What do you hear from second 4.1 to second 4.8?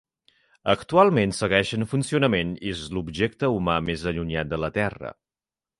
allunyat de la